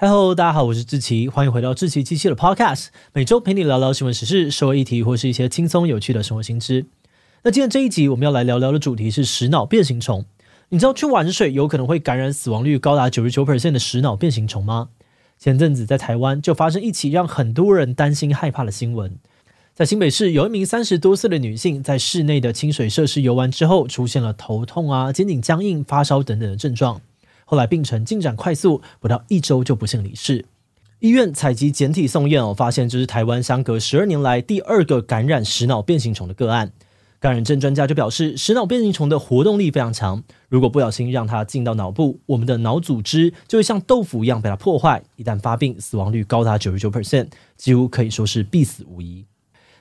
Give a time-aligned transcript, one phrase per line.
[0.00, 6.86] Hello，大家好，我是志奇，欢迎回到志奇机器的 Podcast，每周陪你聊聊新闻时事、社会议题或是一些轻松有趣的生活新知。
[7.42, 10.24] 那今天这一集我们要来聊聊的主题是食脑变形虫。
[10.68, 14.90] 你知道去玩水有可能会感染死亡率高达九十九 percent 的食脑变形虫吗？
[15.36, 19.16] 前阵子在台湾就发生一起让很多人担心害怕的新闻，
[19.74, 27.00] 在新北市有一名三十多岁的女性在室内的清水设施游玩之后，出现了头痛啊、肩颈僵硬、发烧等等的症状。
[27.50, 30.44] 后来病程进展快速，不到一周就不幸离世。
[30.98, 36.72] 医院采集检体送验哦，发现这是台湾相隔十二年来第二个感染食脑变形虫的个案。
[37.18, 45.02] 感染症专家就表示，食脑变形虫的活动力非常强，如果不小心让它进到脑部，我们的脑组织就会像豆腐一样被它破坏。
[45.16, 49.24] 一旦发病，死亡率高达九十九 percent，几乎可以说是必死无疑。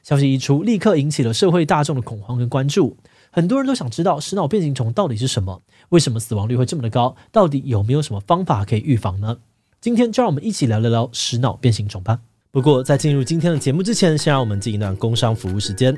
[0.04, 2.96] 消息一出，立刻引起了社会大众的恐慌跟关注。
[3.32, 5.62] 很多人都想知道食脑变形虫到底是什么？
[5.90, 7.16] 为什么死亡率会这么的高？
[7.32, 9.38] 到底有没有什么方法可以预防呢？
[9.80, 12.20] 今天就让我们一起聊聊聊食脑变形虫吧。
[12.52, 15.96] 不过在进入今天的节目之前，先让我们进一段工商服务时间。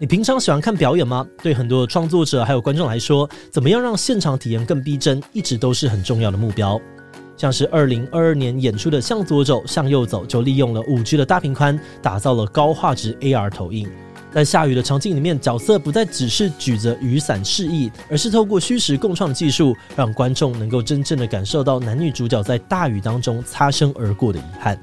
[0.00, 1.24] 你平常喜欢看表演吗？
[1.40, 6.80] 对很多创作者还有观众来说，怎么样让现场体验更逼真，一直都是很重要的目标。
[7.36, 13.88] 像是二零二二年演出的《向左走，向右走》，就利用了五 G 的大屏宽，打造了高画质 AR 投影。
[14.34, 24.76] 在下雨的场景里面，角色不再只是举着雨伞示意，而是透过虚实共创技术，让观众能够真正的感受到男女主角在大雨当中擦身而过的遗憾。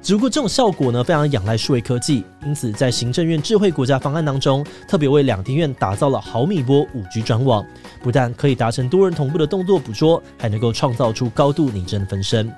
[0.00, 7.62] 只不过这种效果呢，非常仰赖数位科技，因此在行政院智慧国家方案当中，特别为两厅院打造了毫米波五 G 专网，
[8.02, 12.50] 不但可以达成多人同步的动作捕捉，还能够创造出高度拟真的分身。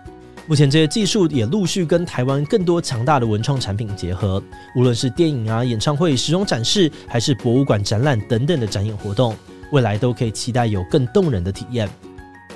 [0.51, 4.43] 目前这些技术也陆续跟台湾更多强大的文创产品结合，
[4.75, 9.33] 无论是电影啊、演唱会、时装展示，还是博物馆展览等等的展演活动，
[9.70, 11.89] 未来都可以期待有更动人的体验。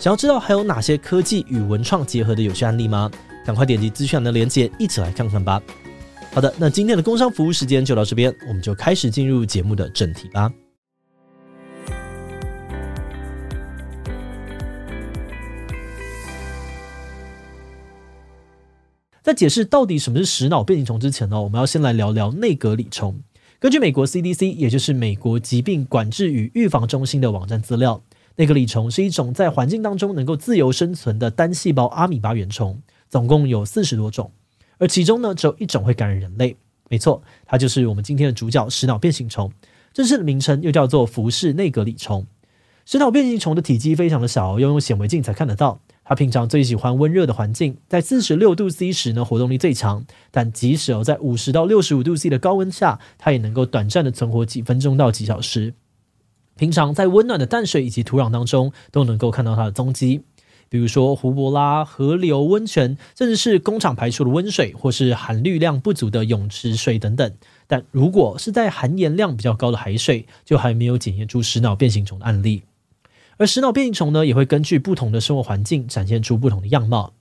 [0.01, 3.09] 想要知道还有哪些科技与文创结合的有趣案例吗？
[3.47, 5.63] 赶快点击资讯栏的链接，一起来看看吧。
[6.33, 10.51] 好的，那今天的工商服务时间就到这边，我们就开始进入节目的正题吧。
[19.25, 23.23] 在解释到底什么是食脑变形虫之前呢，我们要先来聊聊内格里虫。
[23.59, 28.03] 根据美国 CDC，也就是美国疾病管制与预防中心的网站资料，
[28.37, 34.31] 内格里虫是一种在环境当中能够自由生存的单细胞阿米巴原虫，总共有四十多种，
[34.77, 36.59] 而其中呢，只有一种会感染人类。
[36.91, 39.51] 没错，它就是我们今天的主角——食脑变形虫。
[39.95, 42.27] 正式的名称又叫做浮氏内格里虫。
[42.85, 45.81] 食脑变形虫的体积非常的小，要用显微镜才看得到。
[46.05, 50.05] 它平常最喜欢温热的环境，在四十六度 C 时呢，活动力最强。
[50.31, 55.75] 但即使哦，在五十到六十五度 C 的高温下，它也能够短暂的存活几分钟到几小时。
[56.57, 60.21] 平常在温暖的淡水以及土壤当中，都能够看到它的踪迹，
[60.69, 67.33] 比如说湖泊啦、河流、温泉，甚至是工厂排出的温水，或是含氯量不足的泳池水等等。
[67.67, 72.63] 但如果是在含盐量比较高的海水，就还没有检验出食脑变形虫的案例。
[73.37, 77.13] 而食脑变形虫呢，也会根据不同的生活环境展现出不同的样貌。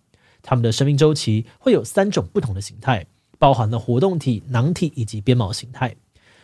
[0.41, 3.06] 它们的生命周期会有三种不同的形态，
[3.40, 5.96] 包含了活动体、囊体以及鞭毛形态。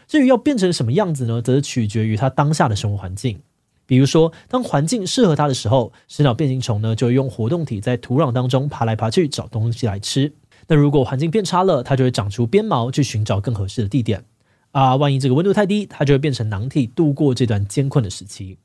[0.08, 3.42] 至于要变成什么样子呢，则取决于它当下的生活环境。
[3.86, 10.32] 比如说，当环境适合它的时候，食脑变形虫呢就会用活动体在土壤当中爬来爬去找东西来吃。
[10.68, 14.24] 那如果环境变差了，它就会长出鞭毛去寻找更合适的地点。
[14.72, 18.58] 啊，万一这个温度太低，它就会变成囊体度过这段艰困的时期。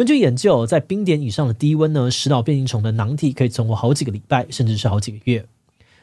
[0.00, 5.44] 根据研究，在冰点以上的低温呢，食脑变形虫的囊体可以存活好几个礼拜，甚至是好几个月。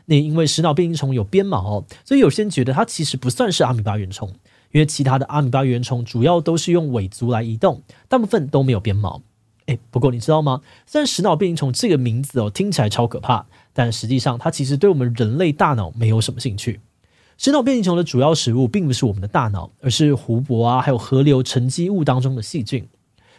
[0.05, 4.29] 那因为食脑变形虫有鞭毛，所以有些人觉得它其实不算是阿米巴原虫，
[4.71, 9.23] 因为其他的阿米巴原虫主要都是用尾足来移动，大部分都没有鞭毛。
[9.65, 10.61] 诶，不过你知道吗？
[10.85, 16.81] 虽然食脑变形虫这个名字哦听起来超可怕，但实际上它其实对我们人类大脑没有什么兴趣。
[17.39, 22.87] 食脑变形虫的主要食物并不是我们的大脑，而是湖泊啊，还有河流沉积物当中的细菌。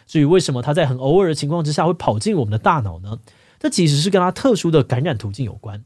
[0.08, 3.20] 至于为什么它在很偶尔的情况之下会跑进我们的大脑呢？
[3.60, 5.84] 这其实是跟它特殊的感染途径有关。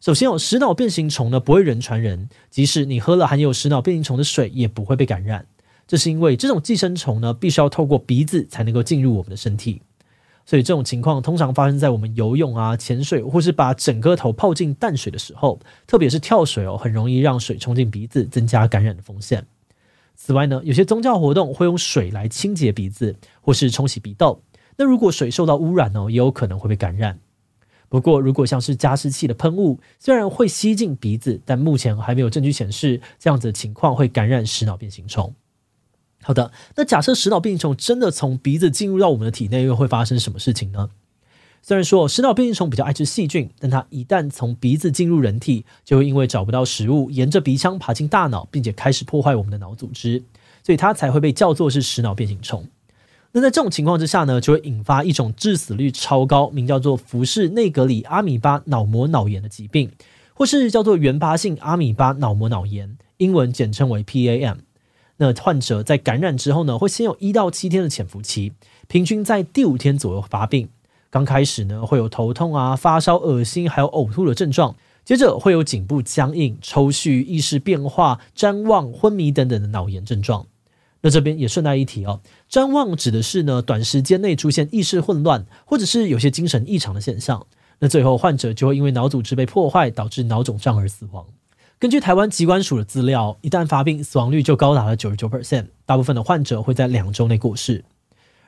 [0.00, 5.46] 首先，哦食脑变形虫呢不会人传人，即使你喝了含有食脑变形虫的水，也不会被感染。
[5.86, 9.82] 这是因为这种寄生虫呢必须要透过鼻子才能够进入我们的身体，
[10.46, 19.44] 所以这种情况通常发生在我们游泳啊、潜水，或是把整个头泡进淡水的时候，特别是跳水哦，很容易让水冲进鼻子，增加感染的风险。
[20.22, 24.42] 此外呢，有些宗教活动会用水来清洁鼻子，或是冲洗鼻窦。
[24.76, 27.18] 那如果水受到污染呢，也有可能会被感染。
[27.88, 35.34] 不过，如果像是加湿器的喷雾，虽然会吸进鼻子，但目前还没有证据显示这样子的情况会感染食脑变形虫。
[36.20, 40.90] 好的，那假设食脑变形虫真的从鼻子进入到我们的体内，又会发生什么事情呢？
[41.62, 50.22] 虽然说食脑变形虫比较爱吃细菌，但它一旦从鼻子进入人体，就会因为找不到食物，沿着鼻腔爬进大脑，并且开始破坏我们的脑组织，
[50.64, 52.66] 所以它才会被叫做是食脑变形虫。
[53.32, 59.92] 那在这种情况之下呢，就会引发一种致死率超高，名叫做浮氏内格里阿米巴脑膜脑炎的疾病，
[60.34, 64.56] 或是叫做原发性阿米巴脑膜脑炎，英文简称为 PAM。
[65.18, 68.54] 那患者在感染之后呢，会先有一到七天的潜伏期，
[68.88, 70.70] 平均在第五天左右发病。
[71.10, 74.76] 刚开始呢，会有头痛啊、发烧、恶心，还有呕吐的症状。
[75.04, 80.46] 接着会有颈部僵硬、抽搐、意识变化、譫妄、昏迷等等的脑炎症状。
[81.00, 87.44] 那这边也顺带一提哦，譫妄指的是呢，短时间内出现意识混乱，或者是有些精神异常的现象。
[87.80, 91.24] 那最后患者就会因为脑组织被破坏，导致脑肿胀而死亡。
[91.78, 97.82] 根据台湾疾管署的资料，一旦发病，死亡率就高达了九十九 percent，大部分的患者会在两周内过世。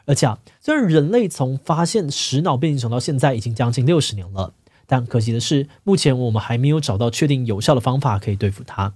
[0.05, 4.53] 而且啊，虽然人类从发现食脑变形虫到现在已经将近六十年了，
[4.87, 8.95] 但可惜的是，目前我们还没有找到确定有效的方法可以对付它。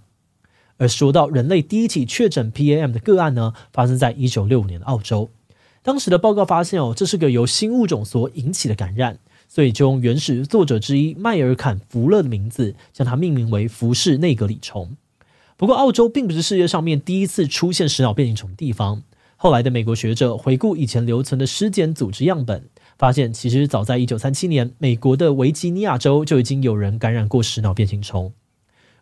[0.78, 5.30] 而说到人类第一起确诊 PAM 的个案呢，发生在一九六五年的澳洲。
[5.82, 9.18] 当时的报告发现哦，这是个由新物种所引起的感染，
[9.48, 14.96] 所以就用原始作者之一迈尔坎·福勒的名字，将它命名为浮氏内格里虫。
[15.56, 19.04] 不过，澳洲并不是世界上面第一次出现食脑变形虫的地方。
[19.38, 22.64] 后来的美国学者回顾以前留存的尸检组织样本，
[22.96, 28.32] 发现其实早在1937年，美国的维吉尼亚州就已经有人感染过食脑变形虫。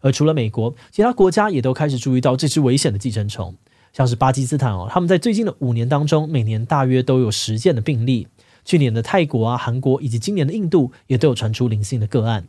[0.00, 3.54] 而除了美国，其他国家也都开始注意到这只危险的寄生虫，
[3.92, 8.26] 像是巴基斯坦哦，他们在最近的五年当中，每年大约都有十件的病例。
[8.64, 12.48] 去年的泰国啊、韩国以及今年的印度也都有传出零星的个案。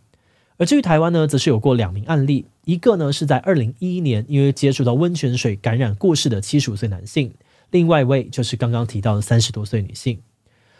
[0.57, 7.31] 而至于台湾呢，则是有过两名案例，一个呢是在2011年因为接触到温泉水感染过世的75岁男性。
[7.71, 10.19] 另外一位就是刚刚提到的三十多岁女性，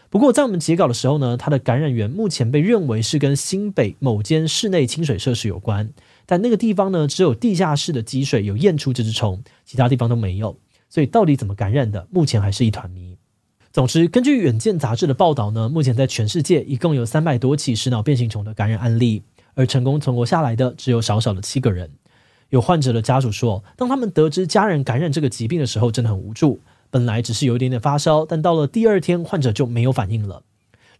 [0.08, 5.90] 不过在我们截稿的时候呢，她的感染源目前被认为是跟新北某间室内清水设施有关，
[6.24, 13.18] 但那个地方呢，只有地下室的积水有验出这只虫，其他地方都没有，所以到底怎么感染的，目前还是一团谜。
[13.72, 19.22] 总之，根据《远见》杂志的报道呢，目前在全世界一共有三百多起食脑变形虫的感染案例，
[19.52, 21.90] 而成功存活下来的只有少少的七个人。
[22.48, 26.60] 有患者的家属说，当他们得知家人感染这个疾病的时候，真的很无助。
[26.96, 30.44] 本来只是有一点点发烧，但到了第二天，患者就没有反应了。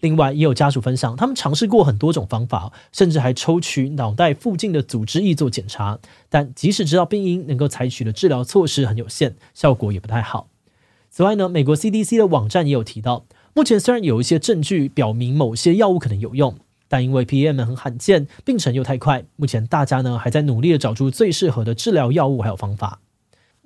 [0.01, 5.99] 另外，也有家属分享，他们尝试过很多种方法，甚至还抽取脑袋附近的组织液做检查，
[6.29, 10.49] 但即使知道病因，能够采取的治疗措施很有限，效果也不太好。
[11.09, 16.55] 此外呢，美国 CDC 的网站也有提到，目前虽然有一些证据表明某些药物可能有用，
[16.89, 23.01] 但因为 PM 很罕见，病程又太快，目前大家呢还在努力的找出最适合的治疗药物还有方法。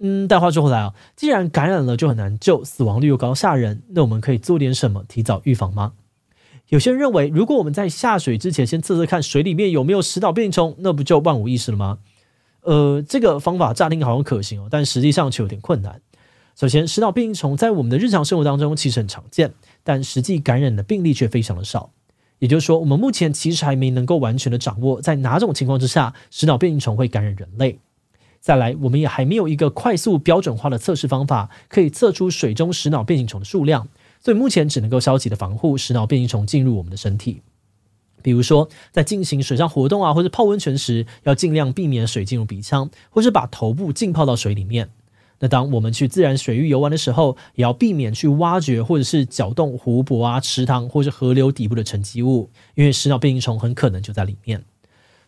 [0.03, 5.93] 嗯，但话说回来啊，既然感染了就很难救，死亡率又高吓人，那我们可以做点什么提早预防吗？
[6.69, 11.99] 有些人认为，如果我们在下水之前先测测看水里面有没有食脑变虫，那不就万无一失了吗？
[12.63, 16.01] 呃，这个方法乍听好像可行哦，但实际上却有点困难。
[16.57, 19.53] 首先，食脑变虫在我们的日常生活当中其实很常见，
[19.83, 21.91] 但实际感染的病例却非常的少。
[22.39, 27.79] 也就是说，我们目前其实还没能够完全的掌握在哪种情况之下，食脑变虫会感染人类。
[28.41, 33.87] 再来，我们也还没有一个快速标准化的测试方法，可以测出水中食脑变形虫的数量，
[34.19, 37.43] 所以目前只能够消极的防护食脑变形虫进入我们的身体。
[38.23, 44.91] 比如说，在进行水上活动啊，或者泡温泉时，要尽量避免水进入鼻腔，或是把头部浸泡到水里面。
[45.41, 54.65] 那当我们去自然水域游玩的时候，也要避免去挖掘或者是搅动湖泊啊、池塘或是河流底部的沉积物，因为食脑变形虫很可能就在里面。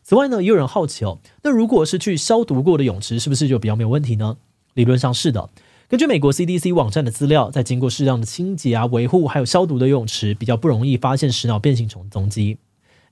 [0.02, 4.36] 此外呢，也有人好奇哦，那如果是去消毒过的泳池，是不是就比较没有问题呢？
[4.74, 5.48] 理论上是的。
[5.88, 12.58] 根据美国 CDC 网站的资料，在经过适当的清洁啊、维护还有消毒的游泳池，比较不容易发现食脑变形虫的踪迹。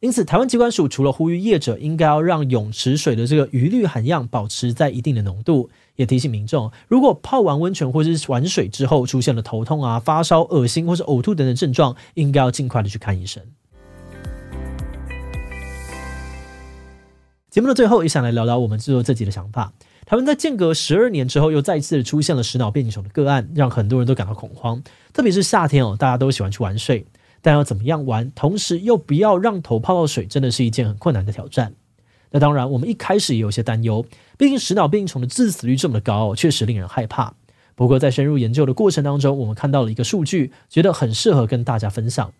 [0.00, 13.42] 因此，台湾机关署除了呼吁业者应该要让泳池水的这个余氯含量保持在一定的浓度，也提醒民众，如果泡完温泉或是玩水之后出现了头痛啊、发烧、恶心或是呕吐等等症状，应该要尽快的去看医生。
[17.50, 19.72] 节目的最后，也想来聊聊我们制作这集的想法。
[20.06, 24.80] 台湾在间隔十二年之后，又再次出现了食脑变形虫的个案，让很多人都感到恐慌。
[25.12, 27.04] 特别是夏天哦，大家都喜欢去玩水，
[27.42, 31.74] 但要怎么样玩，同时又不要让头泡到水，真的是一件很困难的挑战。
[32.30, 34.06] 那当然，我们一开始也有些担忧，
[34.38, 37.34] 毕竟食脑变形虫的致死率这么的高，确实令人害怕。
[37.74, 42.32] 不过在深入研究的过程当中，我们看到了一个数据，觉得很适合跟大家分享。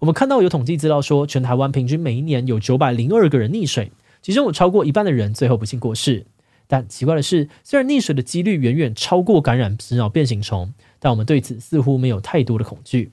[0.00, 3.92] 我们看到有统计资料说，全台湾平均每一年有九百零二个人溺水。
[4.22, 6.26] 其中有超过一半的人最后不幸过世，
[6.66, 13.12] 但奇怪的是，虽然溺水的几率远远超过感染食脑变形虫，但我们对此似乎没有太多的恐惧。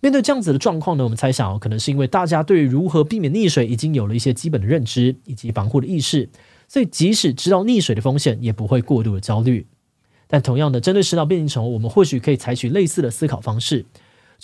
[0.00, 6.28] 面对这样子的状况呢，我们猜想可能是因为大家对如何避免溺水已经有了一些基本的认知以及防护的意识，
[6.68, 9.66] 所以即使知道溺水的风险，也不会过度的焦虑。
[10.26, 13.86] 但同样的，针对食脑变形虫，我们或许可以采取类似的思考方式。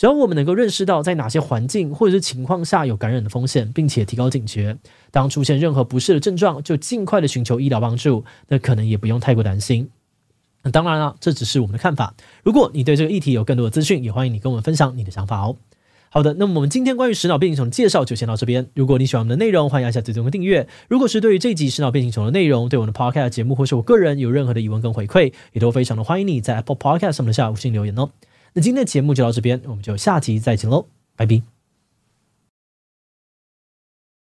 [0.00, 4.78] 只要我们能够认识到在哪些环境或者是情况下有感染的风险，并且提高警觉，
[5.10, 9.90] 当出现任何不适的症状，就尽快的寻求医疗帮助，那可能也不用太过担心。
[10.62, 12.14] 那当然了，这只是我们的看法。
[12.42, 15.56] 如果你对这个议题有更多的资讯，也欢迎你跟我们分享你的想法哦。
[16.08, 18.70] 好的，那么我们今天关于食脑变形虫的介绍就先到这边。
[18.72, 20.66] 如果你喜欢我们的内容，欢迎按下最终的订阅。
[20.88, 28.08] 如果是对于这集食脑变形虫的内容，对我们的 Podcast 节目或是我个人有任何的疑问跟回馈，也都非常的欢迎你在 Apple Podcast 上面的下五星留言哦。
[28.52, 31.59] 那今天的节目就到这边，我们就下集再见喽，拜拜。